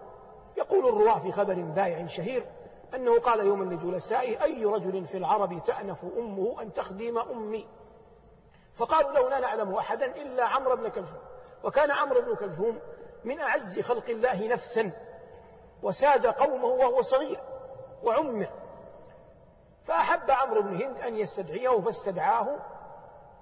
يقول 0.57 0.89
الرواة 0.89 1.19
في 1.19 1.33
خبر 1.33 1.73
ذائع 1.75 2.07
شهير 2.07 2.47
أنه 2.95 3.21
قال 3.21 3.47
يوما 3.47 3.75
لجلسائه 3.75 4.43
أي 4.43 4.65
رجل 4.65 5.07
في 5.07 5.17
العرب 5.17 5.63
تأنف 5.65 6.05
أمه 6.19 6.63
أن 6.63 6.73
تخدم 6.73 7.19
أمي؟ 7.19 7.67
فقالوا 8.75 9.13
له 9.13 9.29
لا 9.29 9.41
نعلم 9.41 9.75
أحدا 9.75 10.07
إلا 10.07 10.45
عمرو 10.45 10.77
بن 10.77 10.89
كلثوم. 10.89 11.21
وكان 11.65 11.91
عمرو 11.91 12.21
بن 12.21 12.35
كلثوم 12.35 12.79
من 13.25 13.41
أعز 13.41 13.81
خلق 13.81 14.09
الله 14.09 14.49
نفسا 14.49 14.91
وساد 15.83 16.27
قومه 16.27 16.67
وهو 16.67 17.03
صغير 17.03 17.41
وعمر 18.03 18.49
فأحب 19.85 20.31
عمرو 20.31 20.63
بن 20.63 20.83
هند 20.83 20.99
أن 21.01 21.17
يستدعيه 21.17 21.81
فاستدعاه. 21.81 22.57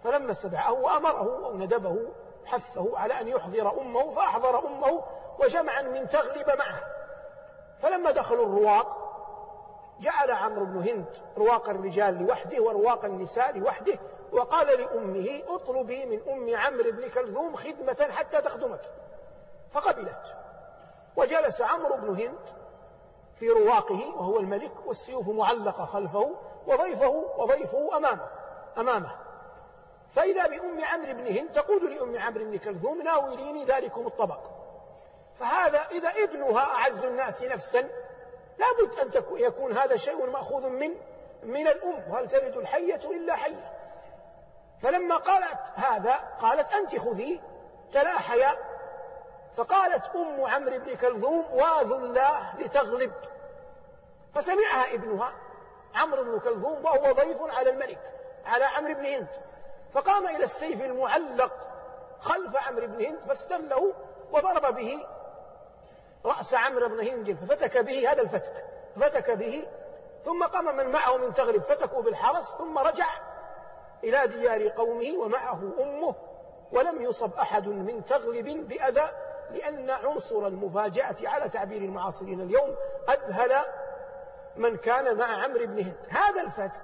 فلما 0.01 0.33
استدعاه 0.33 0.73
وأمره 0.73 1.47
أو 1.47 1.57
ندبه 1.57 1.99
حثه 2.47 2.99
على 2.99 3.21
أن 3.21 3.29
يحضر 3.29 3.81
أمه 3.81 4.11
فأحضر 4.11 4.67
أمه 4.67 5.05
وجمعا 5.41 5.83
من 5.83 6.09
تغلب 6.09 6.59
معه. 6.59 6.81
فلما 7.79 8.11
دخلوا 8.11 8.47
الرواق 8.47 9.07
جعل 10.00 10.31
عمرو 10.31 10.65
بن 10.65 10.88
هند 10.88 11.07
رواق 11.38 11.69
الرجال 11.69 12.15
لوحده 12.23 12.62
ورواق 12.62 13.05
النساء 13.05 13.59
لوحده 13.59 13.99
وقال 14.33 14.81
لأمه 14.81 15.43
اطلبي 15.49 16.07
من 16.07 16.21
أم 16.29 16.57
عمرو 16.57 16.91
بن 16.91 17.09
كلثوم 17.09 17.57
خدمة 17.57 18.09
حتى 18.11 18.41
تخدمك 18.41 18.91
فقبلت. 19.71 20.35
وجلس 21.17 21.62
عمرو 21.62 21.97
بن 21.97 22.09
هند 22.09 22.38
في 23.35 23.49
رواقه 23.49 24.15
وهو 24.17 24.41
الملك 24.41 24.73
والسيوف 24.87 25.29
معلقة 25.29 25.85
خلفه 25.85 26.35
وضيفه 26.67 27.25
وضيفه 27.38 27.97
أمامه 27.97 28.29
أمامه. 28.79 29.25
فإذا 30.11 30.47
بأم 30.47 30.85
عمرو 30.85 31.13
بن 31.13 31.27
هند 31.27 31.53
تقول 31.53 31.95
لأم 31.95 32.19
عمرو 32.19 32.45
بن 32.45 32.59
كلثوم 32.59 33.03
ناوليني 33.03 33.65
ذلكم 33.65 34.07
الطبق. 34.07 34.41
فهذا 35.35 35.87
إذا 35.91 36.09
ابنها 36.09 36.61
أعز 36.61 37.05
الناس 37.05 37.43
نفسا 37.43 37.89
لابد 38.59 39.17
أن 39.17 39.23
يكون 39.37 39.79
هذا 39.79 39.97
شيء 39.97 40.27
مأخوذ 40.27 40.69
من 40.69 40.95
من 41.43 41.67
الأم 41.67 42.11
وهل 42.11 42.29
تلد 42.29 42.57
الحية 42.57 43.01
إلا 43.05 43.37
حية. 43.37 43.73
فلما 44.83 45.17
قالت 45.17 45.61
هذا 45.75 46.15
قالت 46.41 46.75
أنت 46.75 46.99
خذي 46.99 47.41
تلاحيا 47.93 48.59
فقالت 49.55 50.05
أم 50.15 50.45
عمرو 50.45 50.79
بن 50.79 50.97
كلثوم 50.97 51.47
واذ 51.53 51.93
الله 51.93 52.55
لتغلب. 52.59 53.13
فسمعها 54.35 54.95
ابنها 54.95 55.33
عمرو 55.95 56.25
بن 56.25 56.39
كلثوم 56.39 56.85
وهو 56.85 57.13
ضيف 57.13 57.43
على 57.43 57.71
الملك 57.71 58.01
على 58.45 58.65
عمرو 58.65 58.95
بن 58.95 59.05
هند. 59.05 59.29
فقام 59.93 60.26
إلى 60.26 60.45
السيف 60.45 60.83
المعلق 60.85 61.52
خلف 62.21 62.57
عمرو 62.57 62.87
بن 62.87 63.05
هند 63.05 63.21
فاستله 63.21 63.95
وضرب 64.33 64.75
به 64.75 65.07
رأس 66.25 66.55
عمرو 66.55 66.88
بن 66.88 67.00
هند 67.00 67.33
ففتك 67.33 67.78
به 67.78 68.12
هذا 68.12 68.23
الفتك 68.23 68.64
فتك 69.00 69.31
به 69.31 69.66
ثم 70.25 70.45
قام 70.45 70.76
من 70.76 70.90
معه 70.90 71.16
من 71.16 71.35
تغلب 71.35 71.62
فتكوا 71.62 72.02
بالحرس 72.02 72.57
ثم 72.57 72.78
رجع 72.78 73.07
إلى 74.05 74.26
ديار 74.26 74.69
قومه 74.69 75.19
ومعه 75.19 75.61
أمه 75.81 76.14
ولم 76.73 77.02
يصب 77.02 77.35
أحد 77.35 77.69
من 77.69 78.05
تغلب 78.05 78.69
بأذى 78.69 79.11
لأن 79.50 79.90
عنصر 79.90 80.47
المفاجأة 80.47 81.16
على 81.23 81.49
تعبير 81.49 81.83
المعاصرين 81.83 82.40
اليوم 82.40 82.76
أذهل 83.09 83.52
من 84.57 84.76
كان 84.76 85.16
مع 85.16 85.45
عمرو 85.45 85.66
بن 85.66 85.78
هند. 85.78 85.97
هذا 86.09 86.43
الفتك 86.43 86.83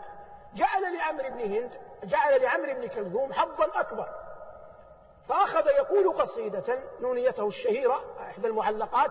جعل 0.55 0.97
لعمرو 0.97 1.29
بن 1.29 1.41
هند 1.41 1.71
جعل 2.05 2.43
لعمرو 2.43 2.75
بن 2.75 2.87
كلثوم 2.87 3.33
حظا 3.33 3.81
أكبر. 3.81 4.09
فأخذ 5.29 5.67
يقول 5.67 6.13
قصيدة 6.13 6.79
نونيته 7.01 7.47
الشهيرة 7.47 8.05
إحدى 8.21 8.47
المعلقات 8.47 9.11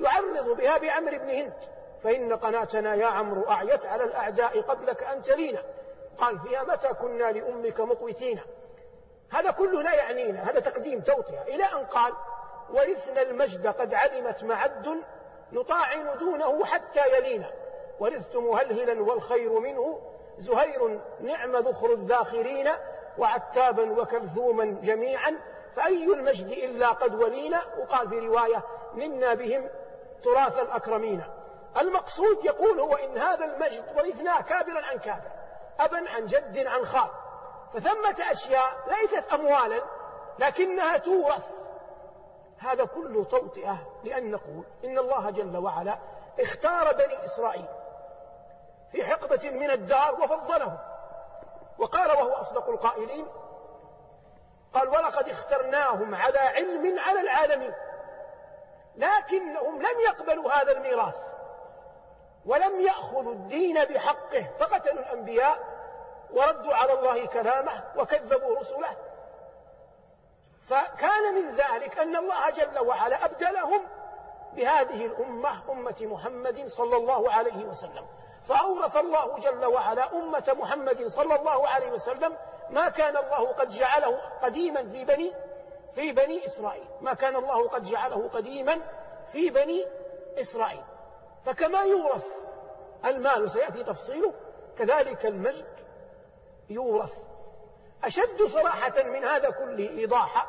يعرض 0.00 0.56
بها 0.56 0.78
بعمرو 0.78 1.18
بن 1.18 1.30
هند. 1.30 1.52
فإن 2.02 2.36
قناتنا 2.36 2.94
يا 2.94 3.06
عمرو 3.06 3.50
أعيت 3.50 3.86
على 3.86 4.04
الأعداء 4.04 4.60
قبلك 4.60 5.02
أن 5.02 5.22
تلينا 5.22 5.62
قال 6.18 6.38
فيها 6.38 6.62
متى 6.64 6.88
كنا 6.88 7.32
لأمك 7.32 7.80
مقوتين؟ 7.80 8.40
هذا 9.30 9.50
كله 9.50 9.82
لا 9.82 9.94
يعنينا 9.94 10.50
هذا 10.50 10.60
تقديم 10.60 11.00
توطئة. 11.00 11.42
إلى 11.42 11.64
أن 11.64 11.86
قال 11.86 12.12
ورثنا 12.70 13.22
المجد 13.22 13.66
قد 13.66 13.94
علمت 13.94 14.44
معد 14.44 15.02
نطاعن 15.52 16.18
دونه 16.18 16.64
حتى 16.64 17.16
يلينا. 17.16 17.52
ورثت 18.00 18.36
مهلهلا 18.36 19.02
والخير 19.02 19.60
منه 19.60 20.15
زهير 20.38 21.00
نعم 21.20 21.56
ذخر 21.56 21.92
الذاخرين 21.92 22.68
وعتابا 23.18 24.00
وكلثوما 24.00 24.64
جميعا 24.64 25.38
فأي 25.72 26.12
المجد 26.14 26.46
إلا 26.46 26.88
قد 26.88 27.14
ولينا؟ 27.14 27.60
وقال 27.78 28.08
في 28.08 28.18
رواية 28.18 28.62
نمنا 28.94 29.34
بهم 29.34 29.68
تراث 30.22 30.58
الأكرمين. 30.58 31.22
المقصود 31.80 32.44
يقول 32.44 32.80
هو 32.80 32.94
إن 32.94 33.18
هذا 33.18 33.44
المجد 33.44 33.84
ورثناه 33.96 34.40
كابرا 34.40 34.80
عن 34.80 34.98
كابر 34.98 35.30
أبا 35.80 36.10
عن 36.10 36.26
جد 36.26 36.66
عن 36.66 36.84
خال. 36.84 37.10
فثمة 37.74 38.30
أشياء 38.30 38.84
ليست 38.88 39.32
أموالا 39.32 39.82
لكنها 40.38 40.96
تورث. 40.96 41.50
هذا 42.58 42.84
كله 42.84 43.24
توطئة 43.24 43.78
لأن 44.04 44.30
نقول 44.30 44.64
إن 44.84 44.98
الله 44.98 45.30
جل 45.30 45.56
وعلا 45.56 45.98
اختار 46.40 46.92
بني 46.92 47.24
إسرائيل 47.24 47.66
في 48.92 49.04
حقبة 49.04 49.50
من 49.50 49.70
الدار 49.70 50.14
وفضلهم 50.14 50.78
وقال 51.78 52.10
وهو 52.10 52.32
أصدق 52.32 52.68
القائلين 52.68 53.26
قال 54.72 54.88
ولقد 54.88 55.28
اخترناهم 55.28 56.14
على 56.14 56.38
علم 56.38 56.98
على 56.98 57.20
العالمين 57.20 57.72
لكنهم 58.96 59.82
لم 59.82 60.00
يقبلوا 60.06 60.52
هذا 60.52 60.72
الميراث 60.72 61.36
ولم 62.46 62.80
يأخذوا 62.80 63.32
الدين 63.32 63.84
بحقه 63.84 64.46
فقتلوا 64.58 65.02
الأنبياء 65.02 65.58
وردوا 66.30 66.74
على 66.74 66.92
الله 66.92 67.26
كلامه 67.26 67.84
وكذبوا 67.96 68.58
رسله. 68.58 68.96
فكان 70.62 71.34
من 71.34 71.50
ذلك 71.50 71.98
أن 71.98 72.16
الله 72.16 72.50
جل 72.50 72.78
وعلا 72.78 73.24
أبدلهم 73.24 73.80
بهذه 74.52 75.06
الأمة 75.06 75.72
أمة 75.72 75.96
محمد 76.00 76.66
صلى 76.66 76.96
الله 76.96 77.32
عليه 77.32 77.64
وسلم. 77.64 78.06
فأورث 78.46 78.96
الله 78.96 79.38
جل 79.38 79.64
وعلا 79.64 80.12
أمة 80.12 80.56
محمد 80.58 81.06
صلى 81.06 81.34
الله 81.34 81.68
عليه 81.68 81.92
وسلم 81.92 82.36
ما 82.70 82.88
كان 82.88 83.16
الله 83.16 83.52
قد 83.52 83.68
جعله 83.68 84.20
قديما 84.42 84.82
في 84.82 85.04
بني 85.04 85.34
في 85.92 86.12
بني 86.12 86.44
إسرائيل. 86.46 86.86
ما 87.00 87.14
كان 87.14 87.36
الله 87.36 87.68
قد 87.68 87.82
جعله 87.82 88.28
قديما 88.28 88.80
في 89.32 89.50
بني 89.50 89.86
إسرائيل. 90.40 90.84
فكما 91.44 91.82
يورث 91.82 92.44
المال 93.04 93.44
وسيأتي 93.44 93.84
تفصيله 93.84 94.34
كذلك 94.78 95.26
المجد 95.26 95.66
يورث. 96.70 97.14
أشد 98.04 98.42
صراحة 98.42 99.02
من 99.02 99.24
هذا 99.24 99.50
كله 99.50 99.88
إيضاحا 99.88 100.46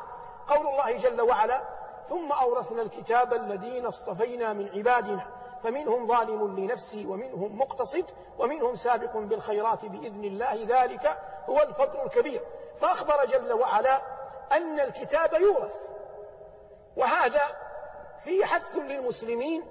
قول 0.48 0.66
الله 0.66 0.96
جل 0.96 1.20
وعلا 1.20 1.62
ثم 2.08 2.32
أورثنا 2.32 2.82
الكتاب 2.82 3.34
الذين 3.34 3.86
اصطفينا 3.86 4.52
من 4.52 4.68
عبادنا 4.68 5.37
فمنهم 5.62 6.06
ظالم 6.06 6.56
لنفسه 6.56 7.04
ومنهم 7.08 7.58
مقتصد 7.58 8.04
ومنهم 8.38 8.74
سابق 8.74 9.16
بالخيرات 9.16 9.84
بإذن 9.84 10.24
الله. 10.24 10.66
ذلك 10.68 11.18
هو 11.48 11.62
الفضل 11.62 12.00
الكبير. 12.00 12.40
فأخبر 12.76 13.24
جل 13.24 13.52
وعلا 13.52 14.02
أن 14.52 14.80
الكتاب 14.80 15.32
يورث. 15.32 15.90
وهذا 16.96 17.42
فيه 18.18 18.44
حث 18.44 18.76
للمسلمين 18.76 19.64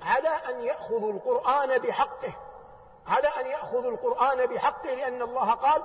على 0.00 0.28
أن 0.28 0.60
يأخذوا 0.60 1.12
القرآن 1.12 1.78
بحقه. 1.78 2.32
على 3.06 3.28
أن 3.28 3.46
يأخذوا 3.46 3.90
القرآن 3.90 4.46
بحقه 4.46 4.94
لأن 4.94 5.22
الله 5.22 5.50
قال 5.50 5.82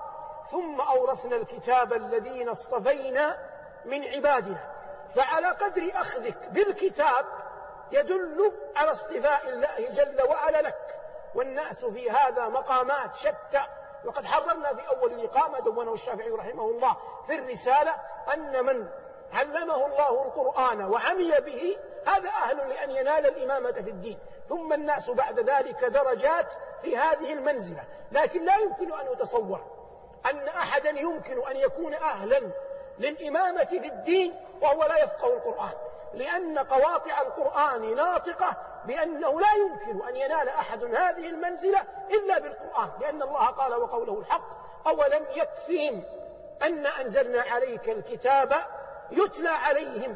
ثم 0.51 0.81
أورثنا 0.81 1.35
الكتاب 1.35 1.93
الذين 1.93 2.49
اصطفينا 2.49 3.37
من 3.85 4.03
عبادنا. 4.03 4.79
فعلى 5.09 5.47
قدر 5.47 5.91
أخذك 5.95 6.49
بالكتاب 6.51 7.25
يدل 7.91 8.53
على 8.75 8.91
اصطفاء 8.91 9.49
الله 9.49 9.89
جل 9.91 10.21
وعلا 10.29 10.61
لك. 10.61 10.95
والناس 11.35 11.85
في 11.85 12.11
هذا 12.11 12.47
مقامات 12.47 13.15
شتى. 13.15 13.61
وقد 14.05 14.25
حضرنا 14.25 14.73
في 14.73 14.87
أول 14.87 15.23
لقاء 15.23 15.51
ما 15.51 15.59
دونه 15.59 15.93
الشافعي 15.93 16.29
رحمه 16.29 16.69
الله 16.69 16.97
في 17.27 17.35
الرسالة 17.35 17.95
أن 18.33 18.65
من 18.65 18.89
علمه 19.33 19.85
الله 19.85 20.23
القرآن 20.23 20.81
وعمي 20.81 21.31
به 21.31 21.77
هذا 22.07 22.29
أهل 22.29 22.69
لأن 22.69 22.91
ينال 22.91 23.25
الإمامة 23.25 23.71
في 23.71 23.89
الدين. 23.89 24.19
ثم 24.49 24.73
الناس 24.73 25.09
بعد 25.09 25.39
ذلك 25.39 25.83
درجات 25.83 26.53
في 26.81 26.97
هذه 26.97 27.33
المنزلة. 27.33 27.83
لكن 28.11 28.45
لا 28.45 28.55
يمكن 28.55 28.99
أن 28.99 29.11
يتصور 29.11 29.61
أن 30.25 30.47
أحدا 30.47 30.89
يمكن 30.89 31.47
أن 31.47 31.55
يكون 31.55 31.93
أهلا 31.93 32.41
للإمامة 32.99 33.65
في 33.65 33.87
الدين 33.87 34.35
وهو 34.61 34.83
لا 34.83 35.03
يفقه 35.03 35.33
القرآن. 35.33 35.73
لأن 36.13 36.57
قواطع 36.57 37.21
القرآن 37.21 37.95
ناطقة 37.95 38.57
بأنه 38.85 39.39
لا 39.39 39.53
يمكن 39.53 40.07
أن 40.07 40.15
ينال 40.15 40.49
أحد 40.49 40.83
هذه 40.83 41.29
المنزلة 41.29 41.83
إلا 42.11 42.39
بالقرآن 42.39 42.89
لأن 42.99 43.21
الله 43.21 43.45
قال 43.45 43.73
وقوله 43.73 44.19
الحق 44.19 44.59
أولم 44.87 45.25
يكفهم 45.35 46.03
أن 46.61 46.85
أنزلنا 46.85 47.41
عليك 47.41 47.89
الكتاب 47.89 48.53
يتلى 49.11 49.49
عليهم؟ 49.49 50.15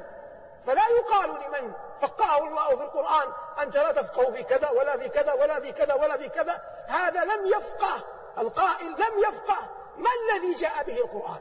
فلا 0.62 0.82
يقال 0.98 1.30
لمن 1.30 1.74
فقهه 2.00 2.48
الله 2.48 2.76
في 2.76 2.84
القرآن 2.84 3.34
أنت 3.62 3.78
لا 3.78 3.92
تفقه 3.92 4.32
في 4.32 4.44
كذا 4.44 4.70
ولا 4.70 4.98
في 4.98 5.10
كذا 5.10 5.34
ولا 5.34 5.60
في 5.60 5.72
كذا 5.72 5.94
ولا 5.94 6.18
في 6.18 6.30
كذا 6.30 6.62
هذا 6.88 7.24
لم 7.24 7.46
يفقه 7.46 8.04
القائل 8.38 8.88
لم 8.88 9.20
يفقه 9.28 9.70
ما 9.98 10.10
الذي 10.24 10.54
جاء 10.54 10.84
به 10.84 10.98
القرآن؟ 10.98 11.40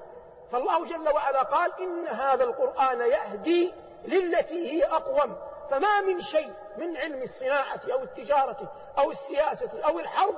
فالله 0.53 0.85
جل 0.85 1.09
وعلا 1.09 1.43
قال 1.43 1.73
إن 1.81 2.07
هذا 2.07 2.45
القرآن 2.45 3.01
يهدي 3.01 3.75
للتي 4.05 4.73
هي 4.73 4.85
أقوم. 4.85 5.37
فما 5.71 6.01
من 6.01 6.21
شيء 6.21 6.53
من 6.77 6.97
علم 6.97 7.23
الصناعة 7.23 7.81
أو 7.93 8.03
التجارة 8.03 8.73
أو 8.99 9.11
السياسة 9.11 9.71
أو 9.85 9.99
الحرب 9.99 10.35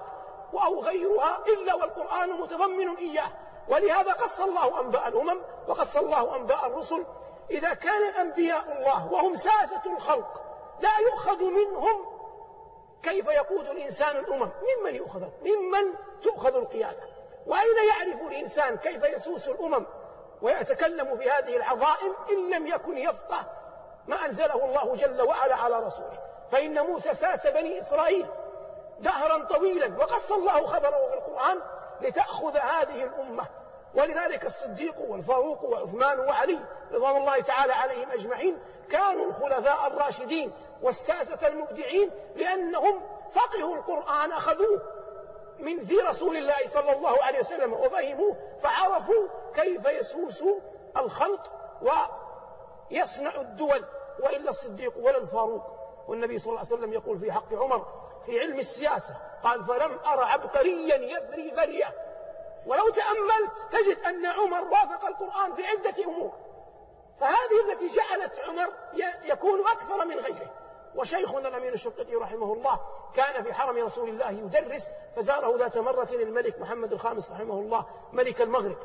أو 0.65 0.81
غيرها 0.81 1.45
إلا 1.49 1.75
والقرآن 1.75 2.31
متضمن 2.31 2.97
إياه. 2.97 3.31
ولهذا 3.69 4.13
قص 4.13 4.41
الله 4.41 4.81
أنباء 4.81 5.09
الأمم 5.09 5.41
وقص 5.69 5.97
الله 5.97 6.37
أنباء 6.37 6.67
الرسل. 6.67 7.05
إذا 7.51 7.75
كان 7.75 8.03
أنبياء 8.03 8.73
الله 8.73 9.13
وهم 9.13 9.37
ساسة 9.37 9.83
الخلق 9.87 10.43
لا 10.81 10.99
يؤخذ 10.99 11.45
منهم 11.45 12.07
كيف 13.03 13.27
يقود 13.27 13.67
الإنسان 13.67 14.17
الأمم. 14.17 14.51
ممن 14.79 14.95
يؤخذ؟ 14.95 15.23
ممن 15.23 15.95
تؤخذ 16.23 16.57
القيادة. 16.57 17.03
وأين 17.47 17.77
يعرف 17.89 18.23
الإنسان 18.23 18.77
كيف 18.77 19.05
يسوس 19.05 19.49
الأمم؟ 19.49 19.87
ويتكلم 20.45 21.17
في 21.17 21.31
هذه 21.31 21.57
العظائم 21.57 22.15
إن 22.31 22.51
لم 22.51 22.67
يكن 22.67 22.99
يفقه 22.99 23.45
ما 24.07 24.27
أنزله 24.27 24.65
الله 24.65 24.95
جل 24.95 25.23
وعلا 25.23 25.57
على 25.57 25.81
رسوله. 25.81 26.19
فإن 26.51 26.87
موسى 26.87 27.15
ساس 27.15 27.47
بني 27.47 27.79
إسرائيل 27.79 28.27
دهرا 29.01 29.45
طويلا 29.45 29.99
وقص 29.99 30.33
الله 30.33 30.67
خبره 30.67 31.09
في 31.11 31.15
القرآن 31.15 31.61
لتأخذ 32.01 32.57
هذه 32.57 33.05
الأمة. 33.05 33.47
ولذلك 33.95 34.47
الصديق 34.47 34.95
والفاروق 34.99 35.65
وعثمان 35.65 36.21
وعلي 36.21 36.59
رضوان 36.93 37.17
الله 37.17 37.41
تعالى 37.41 37.73
عليهم 37.73 38.11
أجمعين 38.11 38.59
كانوا 38.91 39.27
الخلفاء 39.27 39.87
الراشدين 39.87 40.53
والساسة 40.83 41.49
المبدعين 41.49 42.11
لأنهم 42.37 43.01
فقهوا 43.31 43.77
القرآن 43.77 44.33
أخذوه 44.33 44.83
من 45.59 45.85
في 45.85 45.97
رسول 45.97 46.37
الله 46.37 46.67
صلى 46.67 46.93
الله 46.93 47.25
عليه 47.25 47.39
وسلم 47.39 47.73
وفهموه 47.73 48.37
فعرفوا 48.59 49.29
كيف 49.55 49.87
يسوس 49.87 50.45
الخلق 50.97 51.53
ويصنع 52.91 53.41
الدول 53.41 53.85
وإلا 54.21 54.51
الصديق 54.51 54.99
ولا 54.99 55.19
الفاروق. 55.19 55.63
والنبي 56.09 56.39
صلى 56.39 56.51
الله 56.51 56.59
عليه 56.59 56.75
وسلم 56.75 56.93
يقول 56.93 57.19
في 57.19 57.33
حق 57.33 57.55
عمر 57.55 57.87
في 58.27 58.41
علم 58.41 58.59
السياسة 58.59 59.17
قال 59.43 59.65
فلم 59.65 59.99
أر 59.99 60.25
عبقريا 60.25 60.97
يثري 60.97 61.51
ذرية 61.51 61.95
ولو 62.67 62.89
تأملت 62.89 63.53
تجد 63.71 63.99
أن 63.99 64.27
عمر 64.27 64.69
وافق 64.69 65.07
القرآن 65.07 65.55
في 65.55 65.67
عدة 65.67 66.05
أمور. 66.05 66.33
فهذه 67.17 67.73
التي 67.73 67.89
جعلت 67.89 68.41
عمر 68.41 68.73
يكون 69.25 69.61
أكثر 69.61 70.05
من 70.05 70.19
غيره. 70.19 70.51
وشيخنا 70.95 71.49
الأمين 71.49 71.73
الشنقيطي 71.73 72.15
رحمه 72.15 72.53
الله 72.53 72.81
كان 73.15 73.43
في 73.43 73.53
حرم 73.55 73.85
رسول 73.85 74.09
الله 74.09 74.31
يدرس 74.31 74.91
فزاره 75.17 75.57
ذات 75.59 75.79
مرة 75.79 76.09
الملك 76.13 76.61
محمد 76.61 76.93
الخامس 76.93 77.31
رحمه 77.31 77.55
الله 77.55 77.87
ملك 78.13 78.43
المغرب. 78.43 78.79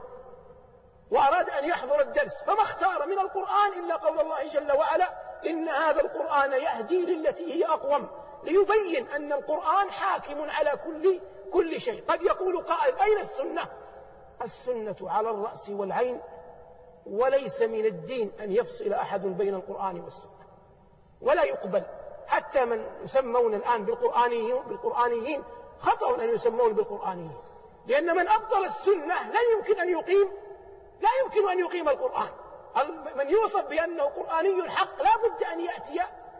وأراد 1.11 1.49
أن 1.49 1.65
يحضر 1.69 2.01
الدرس 2.01 2.43
فما 2.43 2.61
اختار 2.61 3.07
من 3.07 3.19
القرآن 3.19 3.83
إلا 3.83 3.95
قول 3.95 4.19
الله 4.19 4.47
جل 4.47 4.71
وعلا 4.71 5.13
إن 5.45 5.69
هذا 5.69 6.01
القرآن 6.01 6.51
يهدي 6.51 7.05
للتي 7.05 7.53
هي 7.53 7.65
أقوم 7.65 8.07
ليبين 8.43 9.07
أن 9.07 9.33
القرآن 9.33 9.91
حاكم 9.91 10.49
على 10.49 10.71
كل 10.85 11.21
كل 11.53 11.81
شيء. 11.81 12.03
قد 12.07 12.21
يقول 12.21 12.63
قائل 12.63 12.95
أين 12.95 13.17
السنة؟ 13.17 13.67
السنة 14.41 14.95
على 15.01 15.29
الرأس 15.29 15.69
والعين 15.69 16.21
وليس 17.05 17.61
من 17.61 17.85
الدين 17.85 18.31
أن 18.39 18.51
يفصل 18.51 18.93
أحد 18.93 19.21
بين 19.21 19.55
القرآن 19.55 19.99
والسنة 19.99 20.31
ولا 21.21 21.43
يقبل. 21.43 21.83
حتى 22.29 22.65
من 22.65 22.85
يسمون 23.03 23.53
الآن 23.53 23.85
بالقرآنيين 23.85 24.63
بالقرآنيين 24.67 25.43
خطأ 25.79 26.15
أن 26.15 26.29
يسمون 26.29 26.73
بالقرآنيين. 26.73 27.37
لأن 27.87 28.15
من 28.15 28.27
أبطل 28.27 28.65
السنة 28.65 29.29
لا 29.31 29.39
يمكن 29.53 29.79
أن 29.79 29.89
يقيم 29.89 30.31
لا 31.01 31.09
يمكن 31.23 31.49
أن 31.49 31.59
يقيم 31.59 31.89
القرآن. 31.89 32.29
من 33.15 33.29
يوصف 33.29 33.65
بأنه 33.65 34.03
قرآني 34.03 34.69
حق 34.69 35.01
لا 35.01 35.09
بد 35.23 35.43
أن 35.43 35.59
يأتي 35.59 35.95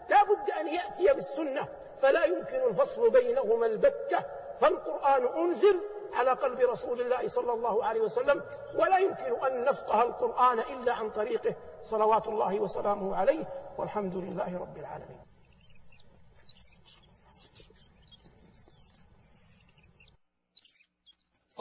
لا 0.10 0.24
بد 0.24 0.50
أن 0.60 0.68
يأتي 0.68 1.14
بالسنة. 1.14 1.68
فلا 2.00 2.26
يمكن 2.26 2.56
الفصل 2.56 3.10
بينهما 3.10 3.66
البتة. 3.66 4.26
فالقرآن 4.60 5.28
أنزل 5.28 5.82
على 6.14 6.32
قلب 6.32 6.60
رسول 6.60 7.02
الله 7.02 7.28
صلى 7.28 7.54
الله 7.54 7.86
عليه 7.86 8.02
وسلم 8.02 8.44
ولا 8.76 8.98
يمكن 8.98 9.46
أن 9.46 9.64
نفقه 9.64 10.04
القرآن 10.04 10.60
إلا 10.60 10.94
عن 10.94 11.10
طريقه. 11.10 11.56
صلوات 11.84 12.28
الله 12.28 12.60
وسلامه 12.60 13.16
عليه 13.16 13.46
والحمد 13.78 14.16
لله 14.16 14.60
رب 14.60 14.78
العالمين. 14.78 15.20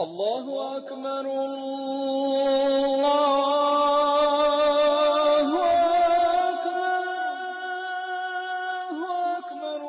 الله 0.00 0.76
أكبر 0.76 1.20
الله 4.98 5.50
أكبر 9.38 9.80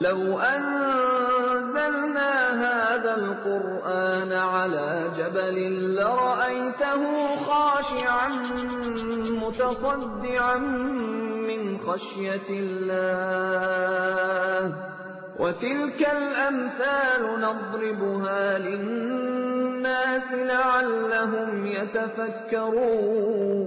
لو 0.00 0.38
أنزلنا 0.38 2.32
هذا 2.64 3.14
القرآن 3.14 4.32
على 4.32 5.12
جبل 5.16 5.56
لرأيته 5.96 7.02
خاشعا 7.46 8.28
متصدعا 9.42 10.58
من 11.48 11.78
خشية 11.78 12.48
الله 12.50 13.72
وتلك 15.38 16.00
الأمثال 16.12 17.40
نضربها 17.40 18.58
للناس 18.58 20.32
لعلهم 20.32 21.66
يتفكرون. 21.66 23.61